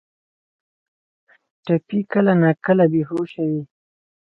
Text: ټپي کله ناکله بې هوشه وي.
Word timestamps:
ټپي 1.65 1.99
کله 2.11 2.33
ناکله 2.43 2.85
بې 2.91 3.01
هوشه 3.09 3.43
وي. 3.49 3.61